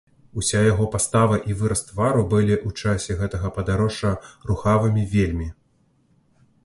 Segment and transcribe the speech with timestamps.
[0.41, 4.15] Уся яго пастава і выраз твару былі ў часе гэтага падарожжа
[4.53, 5.47] рухавымі вельмі.